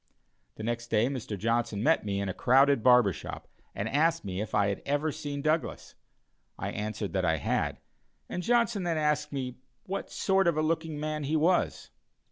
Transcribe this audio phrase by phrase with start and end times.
[0.55, 1.37] The next day Mr.
[1.37, 5.11] Johnson met me in a crowded barber shop and asked me if I had ever
[5.11, 5.93] seen Douglas?
[6.57, 7.77] I answered that I had,
[8.27, 9.31] and Johnson then asked
[9.83, 11.91] what sort of a looking man he was.